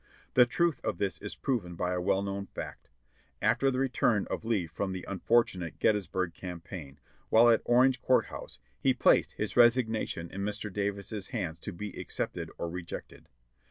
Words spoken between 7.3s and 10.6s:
at Orange Court House, he placed his resignation in